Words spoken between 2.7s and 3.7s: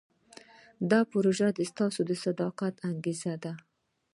انعکاس دی.